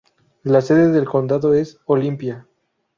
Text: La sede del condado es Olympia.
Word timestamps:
La 0.41 0.61
sede 0.61 0.87
del 0.89 1.05
condado 1.05 1.53
es 1.53 1.77
Olympia. 1.85 2.47